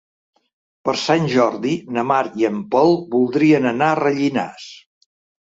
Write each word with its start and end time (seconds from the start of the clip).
Per 0.87 0.95
Sant 1.01 1.27
Jordi 1.33 1.73
na 1.97 2.05
Mar 2.13 2.23
i 2.43 2.47
en 2.49 2.57
Pol 2.73 2.97
voldrien 3.17 3.71
anar 3.75 3.93
a 3.93 4.01
Rellinars. 4.03 4.69